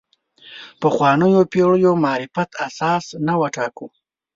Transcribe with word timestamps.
پخوانیو 0.81 1.49
پېړیو 1.51 1.93
معرفت 2.03 2.49
اساس 2.67 3.05
نه 3.27 3.33
وټاکو. 3.41 3.87